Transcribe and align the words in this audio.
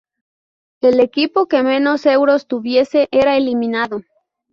El 0.81 0.99
equipo 0.99 1.45
que 1.45 1.61
menos 1.61 2.07
euros 2.07 2.47
tuviese 2.47 3.07
era 3.11 3.37
eliminado. 3.37 4.01